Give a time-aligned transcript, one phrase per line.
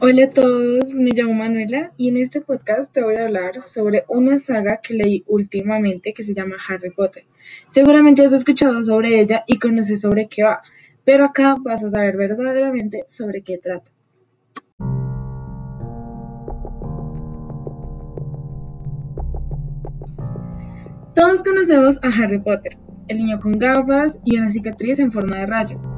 [0.00, 4.04] Hola a todos, me llamo Manuela y en este podcast te voy a hablar sobre
[4.06, 7.24] una saga que leí últimamente que se llama Harry Potter.
[7.66, 10.62] Seguramente has escuchado sobre ella y conoces sobre qué va,
[11.04, 13.90] pero acá vas a saber verdaderamente sobre qué trata.
[21.12, 22.78] Todos conocemos a Harry Potter,
[23.08, 25.97] el niño con gafas y una cicatriz en forma de rayo.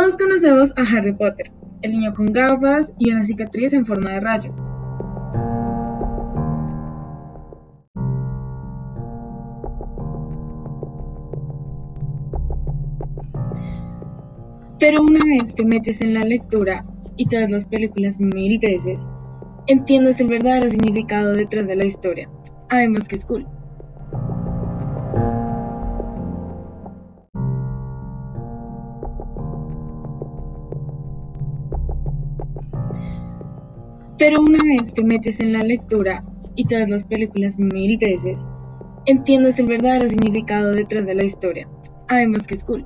[0.00, 4.20] Todos conocemos a Harry Potter, el niño con gafas y una cicatriz en forma de
[4.20, 4.50] rayo.
[14.78, 16.86] Pero una vez te metes en la lectura
[17.16, 19.06] y te las películas mil veces,
[19.66, 22.30] entiendes el verdadero significado detrás de la historia.
[22.70, 23.46] Además que es cool.
[34.20, 36.22] Pero una vez te metes en la lectura
[36.54, 38.46] y te las películas mil veces,
[39.06, 41.66] entiendes el verdadero significado detrás de la historia.
[42.06, 42.84] Además que es cool.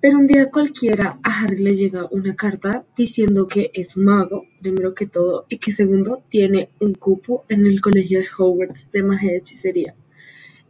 [0.00, 4.94] Pero un día cualquiera a Harry le llega una carta diciendo que es mago, primero
[4.94, 9.32] que todo, y que segundo tiene un cupo en el colegio de Hogwarts de magia
[9.32, 9.96] y hechicería.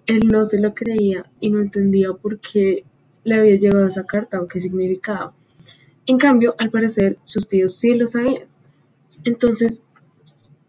[0.07, 2.87] Él no se lo creía y no entendía por qué
[3.27, 5.35] le había llegado esa carta o qué significaba.
[6.07, 8.45] En cambio, al parecer, sus tíos sí lo sabían.
[9.25, 9.83] Entonces,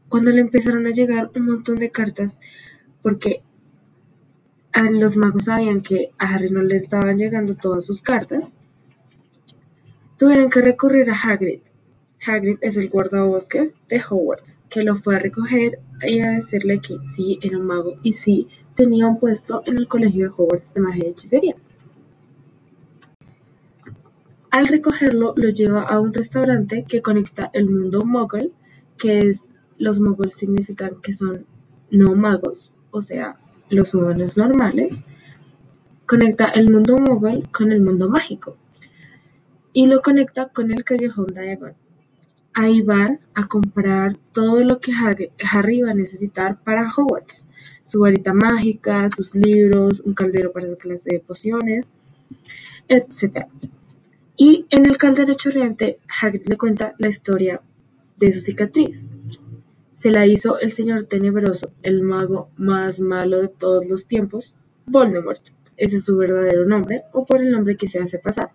[0.09, 2.39] cuando le empezaron a llegar un montón de cartas,
[3.03, 3.43] porque
[4.73, 8.57] los magos sabían que a Harry no le estaban llegando todas sus cartas,
[10.17, 11.61] tuvieron que recurrir a Hagrid.
[12.25, 16.97] Hagrid es el guardabosques de Hogwarts, que lo fue a recoger y a decirle que
[17.03, 20.81] sí era un mago y sí tenía un puesto en el colegio de Hogwarts de
[20.81, 21.55] magia y hechicería.
[24.57, 28.49] Al recogerlo, lo lleva a un restaurante que conecta el mundo Muggle,
[28.97, 31.45] que es los Muggles significan que son
[31.91, 33.35] no magos, o sea,
[33.69, 35.03] los humanos normales.
[36.07, 38.57] Conecta el mundo Muggle con el mundo mágico
[39.73, 41.75] y lo conecta con el callejón Diagon.
[42.55, 44.91] Ahí van a comprar todo lo que
[45.51, 47.47] Harry va a necesitar para Hogwarts.
[47.83, 51.93] Su varita mágica, sus libros, un caldero para su clase de pociones,
[52.87, 53.45] etc.
[54.39, 57.59] Y en el caldero chorreante, Hagrid le cuenta la historia
[58.17, 59.09] de su cicatriz.
[59.91, 64.53] Se la hizo el señor tenebroso, el mago más malo de todos los tiempos,
[64.85, 65.41] Voldemort.
[65.75, 68.51] Ese es su verdadero nombre, o por el nombre que se hace pasar.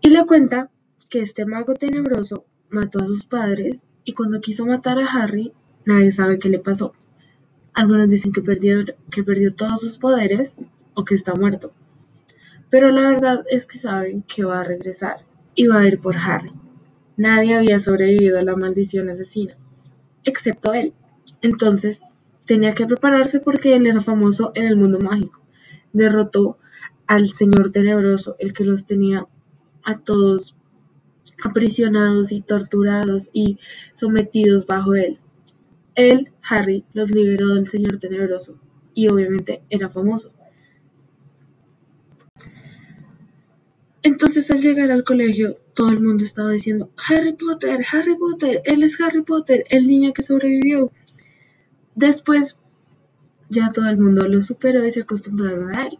[0.00, 0.68] Y le cuenta
[1.08, 5.52] que este mago tenebroso mató a sus padres y cuando quiso matar a Harry,
[5.84, 6.94] nadie sabe qué le pasó.
[7.74, 10.56] Algunos dicen que perdió, que perdió todos sus poderes
[10.94, 11.72] o que está muerto
[12.70, 16.16] pero la verdad es que saben que va a regresar y va a ir por
[16.16, 16.52] Harry.
[17.16, 19.56] Nadie había sobrevivido a la maldición asesina,
[20.24, 20.92] excepto él.
[21.40, 22.04] Entonces,
[22.44, 25.40] tenía que prepararse porque él era famoso en el mundo mágico.
[25.92, 26.58] Derrotó
[27.06, 29.26] al señor tenebroso, el que los tenía
[29.84, 30.56] a todos
[31.44, 33.58] aprisionados y torturados y
[33.92, 35.18] sometidos bajo él.
[35.94, 38.58] Él, Harry, los liberó del señor tenebroso
[38.94, 40.32] y obviamente era famoso.
[44.06, 48.84] Entonces al llegar al colegio todo el mundo estaba diciendo Harry Potter, Harry Potter, él
[48.84, 50.92] es Harry Potter, el niño que sobrevivió.
[51.96, 52.56] Después
[53.48, 55.98] ya todo el mundo lo superó y se acostumbraron a él.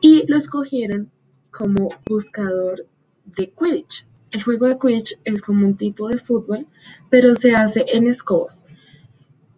[0.00, 1.10] Y lo escogieron
[1.50, 2.86] como buscador
[3.24, 4.06] de Quidditch.
[4.30, 6.68] El juego de Quidditch es como un tipo de fútbol,
[7.10, 8.64] pero se hace en escobas.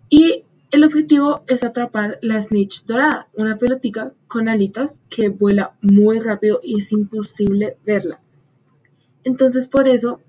[0.09, 0.44] Y
[0.75, 6.59] el objetivo es atrapar la snitch dorada, una pelotica con alitas que vuela muy rápido
[6.65, 8.19] y es imposible verla.
[9.23, 10.21] Entonces por eso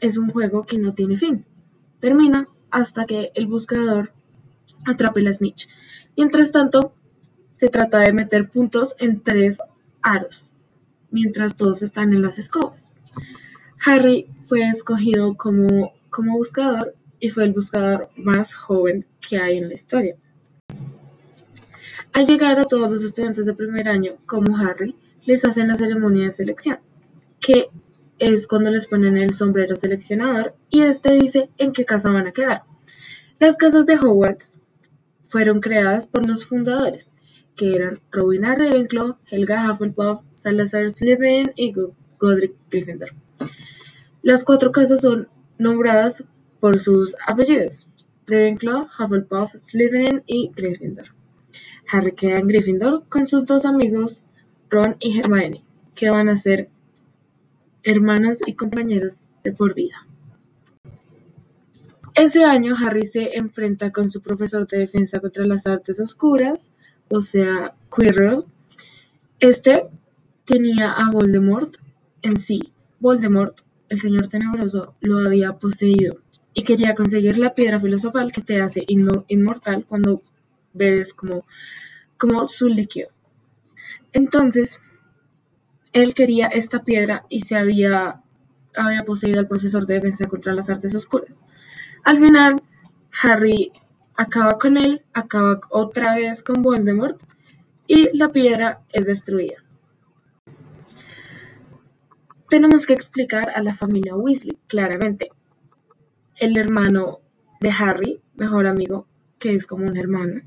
[0.00, 1.44] es un juego que no tiene fin.
[1.98, 4.12] Termina hasta que el buscador
[4.86, 5.68] atrape la snitch.
[6.16, 6.92] Mientras tanto,
[7.52, 9.58] se trata de meter puntos en tres
[10.00, 10.52] aros,
[11.10, 12.92] mientras todos están en las escobas.
[13.84, 19.68] Harry fue escogido como, como buscador y fue el buscador más joven que hay en
[19.68, 20.16] la historia.
[22.12, 26.24] Al llegar a todos los estudiantes de primer año, como Harry, les hacen la ceremonia
[26.24, 26.78] de selección,
[27.40, 27.68] que
[28.18, 32.32] es cuando les ponen el sombrero seleccionador y este dice en qué casa van a
[32.32, 32.62] quedar.
[33.38, 34.58] Las casas de Hogwarts
[35.28, 37.10] fueron creadas por los fundadores,
[37.54, 41.74] que eran Rowena Ravenclaw, Helga Hufflepuff, Salazar Slytherin y
[42.18, 43.10] Godric Gryffindor.
[44.22, 45.28] Las cuatro casas son
[45.58, 46.24] nombradas
[46.60, 47.88] por sus apellidos:
[48.26, 51.06] Ravenclaw, Hufflepuff, Slytherin y Gryffindor.
[51.90, 54.22] Harry queda en Gryffindor con sus dos amigos
[54.68, 55.64] Ron y Hermione,
[55.94, 56.68] que van a ser
[57.82, 60.06] hermanos y compañeros de por vida.
[62.14, 66.72] Ese año Harry se enfrenta con su profesor de defensa contra las artes oscuras,
[67.08, 68.44] o sea, Quirrell.
[69.40, 69.88] Este
[70.44, 71.76] tenía a Voldemort
[72.22, 72.72] en sí.
[73.00, 76.18] Voldemort, el señor tenebroso, lo había poseído
[76.54, 80.22] y quería conseguir la piedra filosofal que te hace inmortal cuando
[80.72, 81.44] bebes como,
[82.16, 83.08] como su líquido.
[84.12, 84.80] Entonces,
[85.92, 88.22] él quería esta piedra y se había,
[88.74, 91.48] había poseído al profesor de defensa contra las artes oscuras.
[92.04, 92.62] Al final,
[93.22, 93.72] Harry
[94.16, 97.20] acaba con él, acaba otra vez con Voldemort
[97.86, 99.56] y la piedra es destruida.
[102.48, 105.30] Tenemos que explicar a la familia Weasley claramente.
[106.40, 107.20] El hermano
[107.60, 109.06] de Harry, mejor amigo,
[109.38, 110.40] que es como un hermano,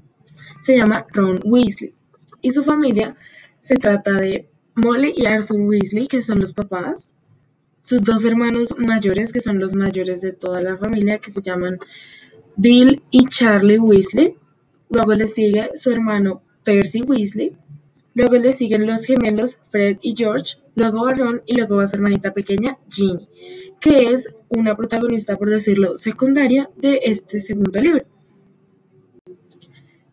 [0.61, 1.93] se llama Ron Weasley.
[2.41, 3.15] Y su familia
[3.59, 7.13] se trata de Molly y Arthur Weasley, que son los papás,
[7.81, 11.79] sus dos hermanos mayores, que son los mayores de toda la familia, que se llaman
[12.55, 14.35] Bill y Charlie Weasley.
[14.89, 17.57] Luego le sigue su hermano Percy Weasley.
[18.13, 20.57] Luego le siguen los gemelos Fred y George.
[20.75, 23.27] Luego va Ron y luego va su hermanita pequeña Ginny,
[23.79, 28.05] que es una protagonista, por decirlo, secundaria de este segundo libro.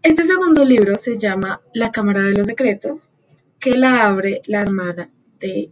[0.03, 3.09] Este segundo libro se llama La Cámara de los Secretos,
[3.59, 5.11] que la abre la hermana
[5.41, 5.71] de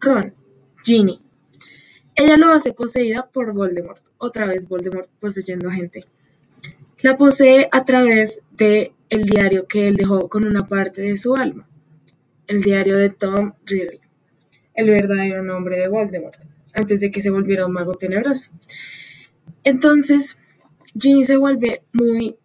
[0.00, 0.34] Ron.
[0.84, 1.20] Ginny.
[2.14, 6.04] Ella lo hace poseída por Voldemort, otra vez Voldemort poseyendo a gente.
[7.00, 11.34] La posee a través de el diario que él dejó con una parte de su
[11.34, 11.68] alma,
[12.48, 14.00] el diario de Tom Riddle,
[14.74, 16.40] el verdadero nombre de Voldemort,
[16.74, 18.50] antes de que se volviera un mago tenebroso.
[19.62, 20.36] Entonces,
[20.98, 22.36] Ginny se vuelve muy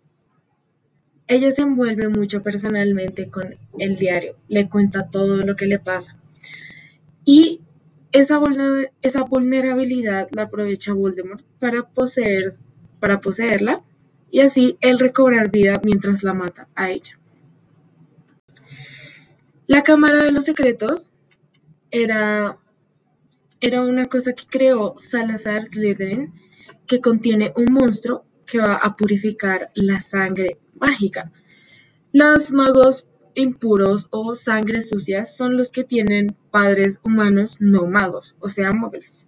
[1.28, 6.18] ella se envuelve mucho personalmente con el diario, le cuenta todo lo que le pasa.
[7.24, 7.62] Y
[8.12, 12.50] esa, vulnerabilidad la aprovecha Voldemort para, poseer,
[13.00, 13.84] para poseerla
[14.32, 17.20] y así él recobrar vida mientras la mata a ella.
[19.68, 21.12] La Cámara de los Secretos
[21.92, 22.58] era,
[23.62, 26.34] era una cosa que creó Salazar Slytherin
[26.88, 31.32] que contiene un monstruo que va a purificar la sangre mágica.
[32.12, 33.06] Los magos
[33.36, 39.28] impuros o sangre sucias son los que tienen padres humanos no magos, o sea, muggles.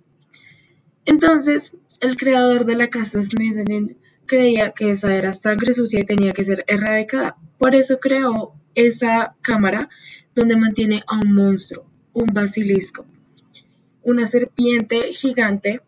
[1.05, 3.97] Entonces, el creador de la casa Slytherin
[4.31, 7.35] creía que esa era sangre sucia y tenía que ser erradicada.
[7.57, 9.89] Por eso creó esa cámara
[10.33, 13.05] donde mantiene a un monstruo, un basilisco,
[14.03, 15.81] una serpiente gigante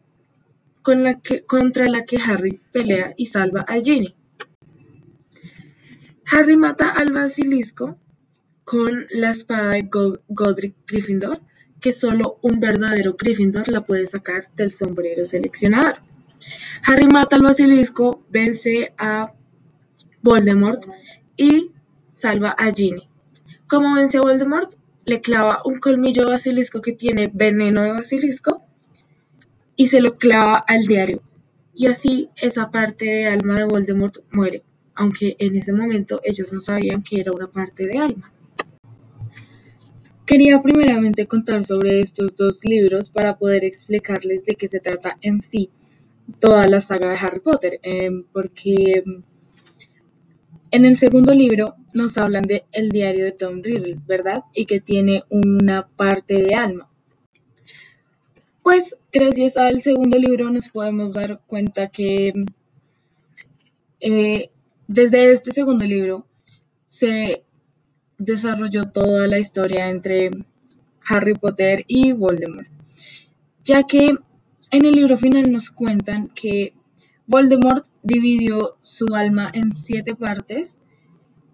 [1.47, 4.13] contra la que Harry pelea y salva a Ginny.
[6.29, 7.97] Harry mata al basilisco
[8.65, 9.89] con la espada de
[10.27, 11.39] Godric Gryffindor,
[11.79, 16.01] que solo un verdadero Gryffindor la puede sacar del sombrero seleccionador.
[16.85, 19.33] Harry mata al basilisco, vence a
[20.21, 20.85] Voldemort
[21.37, 21.71] y
[22.11, 23.07] salva a Ginny.
[23.67, 24.73] ¿Cómo vence a Voldemort?
[25.05, 28.63] Le clava un colmillo basilisco que tiene veneno de basilisco
[29.75, 31.21] y se lo clava al diario.
[31.75, 34.63] Y así esa parte de alma de Voldemort muere,
[34.95, 38.31] aunque en ese momento ellos no sabían que era una parte de alma.
[40.25, 45.41] Quería primeramente contar sobre estos dos libros para poder explicarles de qué se trata en
[45.41, 45.69] sí
[46.39, 49.03] toda la saga de Harry Potter, em, porque
[50.71, 54.43] en el segundo libro nos hablan de el diario de Tom Riddle, ¿verdad?
[54.53, 56.89] Y que tiene una parte de alma.
[58.63, 62.33] Pues gracias al segundo libro nos podemos dar cuenta que
[63.99, 64.49] eh,
[64.87, 66.25] desde este segundo libro
[66.85, 67.43] se
[68.17, 70.31] desarrolló toda la historia entre
[71.07, 72.67] Harry Potter y Voldemort,
[73.63, 74.15] ya que
[74.73, 76.73] en el libro final nos cuentan que
[77.27, 80.81] Voldemort dividió su alma en siete partes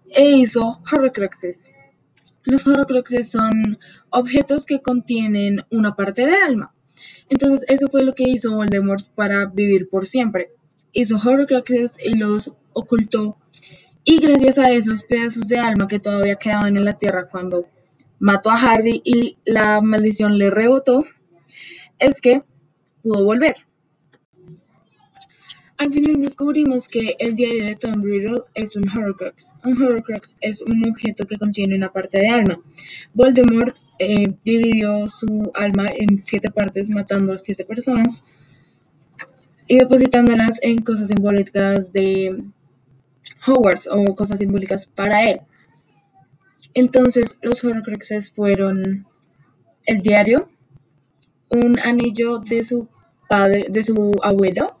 [0.08, 1.70] e hizo Horcruxes.
[2.44, 6.72] Los Horcruxes son objetos que contienen una parte de alma.
[7.28, 10.52] Entonces eso fue lo que hizo Voldemort para vivir por siempre.
[10.92, 13.36] Hizo Horcruxes y los ocultó
[14.02, 17.66] y gracias a esos pedazos de alma que todavía quedaban en la tierra cuando
[18.18, 21.04] mató a Harry y la maldición le rebotó,
[21.98, 22.44] es que
[23.02, 23.56] pudo volver.
[25.80, 29.54] Al final descubrimos que el diario de Tom Riddle es un Horcrux.
[29.64, 32.60] Un Horcrux es un objeto que contiene una parte de alma.
[33.14, 38.22] Voldemort eh, dividió su alma en siete partes matando a siete personas
[39.66, 42.44] y depositándolas en cosas simbólicas de
[43.46, 45.40] Hogwarts o cosas simbólicas para él.
[46.74, 49.06] Entonces los Horcruxes fueron
[49.86, 50.50] el diario,
[51.50, 52.88] un anillo de su
[53.28, 54.78] padre, de su abuelo,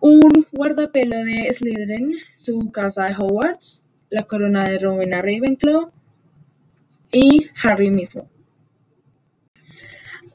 [0.00, 5.90] un guardapelo de Slytherin, su casa de Hogwarts, la corona de Rowena Ravenclaw
[7.10, 8.28] y Harry mismo.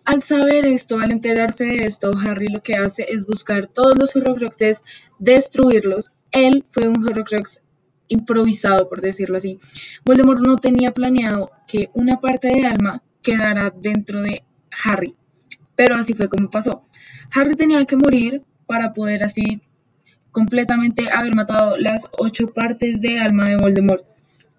[0.05, 4.13] Al saber esto, al enterarse de esto, Harry lo que hace es buscar todos los
[4.15, 4.83] Horcruxes,
[5.17, 6.11] destruirlos.
[6.31, 7.61] Él fue un Horcrux
[8.09, 9.59] improvisado, por decirlo así.
[10.03, 14.43] Voldemort no tenía planeado que una parte de alma quedara dentro de
[14.83, 15.15] Harry,
[15.75, 16.85] pero así fue como pasó.
[17.31, 19.61] Harry tenía que morir para poder así
[20.31, 24.05] completamente haber matado las ocho partes de alma de Voldemort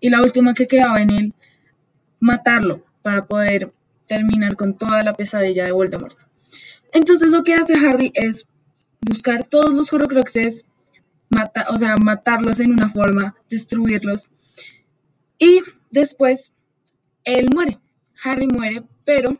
[0.00, 1.34] y la última que quedaba en él,
[2.20, 3.72] matarlo para poder
[4.06, 6.18] terminar con toda la pesadilla de Voldemort.
[6.92, 8.46] Entonces lo que hace Harry es
[9.00, 10.64] buscar todos los Horcruxes,
[11.68, 14.30] o sea, matarlos en una forma, destruirlos.
[15.38, 16.52] Y después
[17.24, 17.80] él muere.
[18.22, 19.38] Harry muere, pero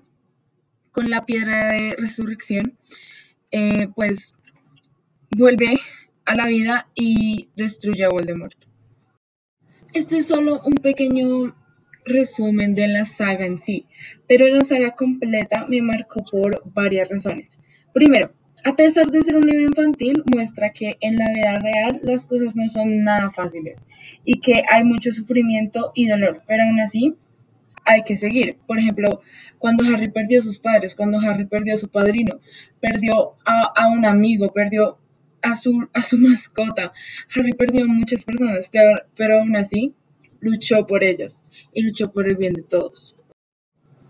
[0.95, 2.79] con la piedra de resurrección,
[3.51, 4.33] eh, pues
[5.37, 5.75] vuelve
[6.25, 8.57] a la vida y destruye a Voldemort.
[9.93, 11.55] Este es solo un pequeño
[12.05, 13.87] resumen de la saga en sí,
[14.29, 17.59] pero la saga completa me marcó por varias razones.
[17.93, 18.33] Primero,
[18.63, 22.55] a pesar de ser un libro infantil, muestra que en la vida real las cosas
[22.55, 23.81] no son nada fáciles
[24.25, 27.15] y que hay mucho sufrimiento y dolor, pero aún así
[27.85, 28.59] hay que seguir.
[28.67, 29.21] Por ejemplo,
[29.59, 32.41] cuando Harry perdió a sus padres, cuando Harry perdió a su padrino,
[32.81, 34.99] perdió a, un amigo, perdió
[35.43, 36.93] a su, a su mascota.
[37.35, 39.95] Harry perdió a muchas personas, pero, pero aún así
[40.41, 43.17] luchó por ellas y luchó por el bien de todos.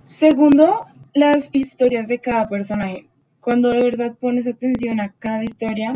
[0.09, 3.09] Segundo, las historias de cada personaje.
[3.41, 5.93] Cuando de verdad pones atención a cada historia,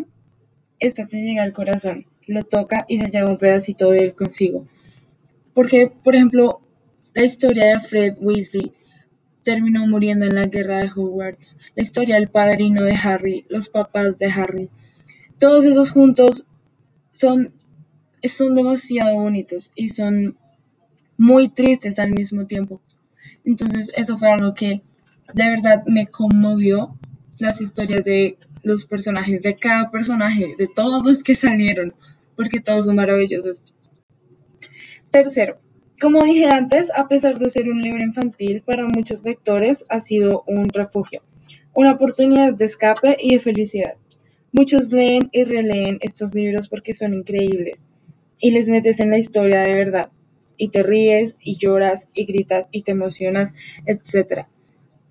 [0.80, 4.60] esta te llega al corazón, lo toca y se lleva un pedacito de él consigo.
[5.54, 6.60] Porque, por ejemplo,
[7.18, 8.72] la historia de Fred Weasley
[9.42, 14.20] terminó muriendo en la guerra de Hogwarts, la historia del padrino de Harry, los papás
[14.20, 14.70] de Harry,
[15.36, 16.44] todos esos juntos
[17.10, 17.52] son,
[18.22, 20.36] son demasiado bonitos y son
[21.16, 22.80] muy tristes al mismo tiempo.
[23.44, 24.82] Entonces eso fue algo que
[25.34, 26.96] de verdad me conmovió
[27.40, 31.94] las historias de los personajes, de cada personaje, de todos los que salieron,
[32.36, 33.74] porque todos son maravillosos.
[35.10, 35.58] Tercero,
[36.00, 40.44] como dije antes, a pesar de ser un libro infantil, para muchos lectores ha sido
[40.46, 41.22] un refugio,
[41.74, 43.94] una oportunidad de escape y de felicidad.
[44.52, 47.88] Muchos leen y releen estos libros porque son increíbles
[48.38, 50.10] y les metes en la historia de verdad
[50.56, 53.54] y te ríes y lloras y gritas y te emocionas,
[53.86, 54.46] etc.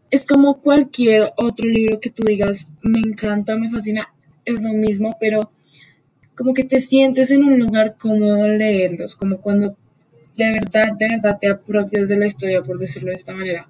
[0.09, 4.13] Es como cualquier otro libro que tú digas, me encanta, me fascina,
[4.45, 5.51] es lo mismo, pero
[6.35, 9.75] como que te sientes en un lugar cómodo leerlos, como cuando
[10.37, 13.67] de verdad, de verdad te apropias de la historia, por decirlo de esta manera.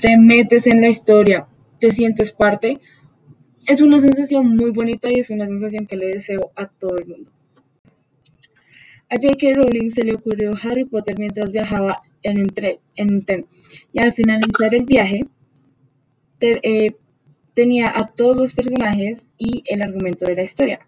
[0.00, 1.46] Te metes en la historia,
[1.78, 2.78] te sientes parte.
[3.66, 7.06] Es una sensación muy bonita y es una sensación que le deseo a todo el
[7.06, 7.30] mundo.
[9.08, 9.54] A J.K.
[9.54, 13.46] Rowling se le ocurrió Harry Potter mientras viajaba en, tren
[13.92, 15.26] y al finalizar el viaje
[16.40, 16.92] eh,
[17.54, 20.80] tenía a todos los personajes y el argumento de la historia.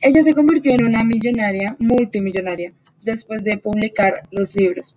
[0.00, 4.94] Ella se convirtió en una millonaria, multimillonaria, después de publicar los libros.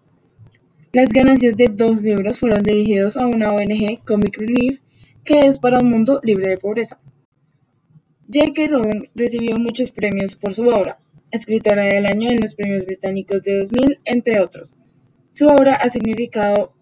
[0.92, 4.80] Las ganancias de dos libros fueron dirigidos a una ONG, Comic Relief,
[5.24, 7.00] que es para un mundo libre de pobreza.
[8.32, 8.68] J.K.
[8.68, 11.00] Rowling recibió muchos premios por su obra,
[11.32, 14.74] escritora del año en los premios británicos de 2000, entre otros.
[15.30, 16.74] Su obra ha significado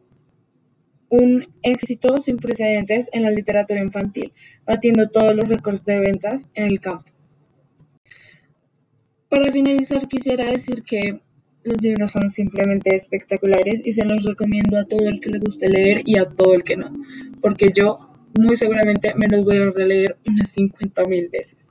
[1.09, 4.33] un éxito sin precedentes en la literatura infantil,
[4.65, 7.10] batiendo todos los récords de ventas en el campo.
[9.31, 11.21] Para finalizar, quisiera decir que
[11.63, 15.69] los libros son simplemente espectaculares y se los recomiendo a todo el que le guste
[15.69, 16.91] leer y a todo el que no,
[17.41, 17.95] porque yo
[18.37, 21.65] muy seguramente me los voy a releer unas 50.000 veces.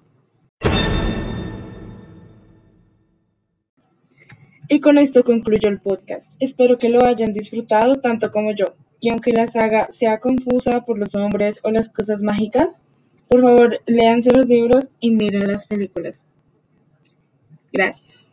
[4.67, 6.33] Y con esto concluyo el podcast.
[6.41, 8.75] Espero que lo hayan disfrutado tanto como yo.
[9.01, 12.83] Y aunque la saga sea confusa por los nombres o las cosas mágicas,
[13.29, 16.25] por favor léanse los libros y miren las películas.
[17.73, 18.30] Gracias.